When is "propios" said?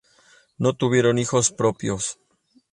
1.51-2.17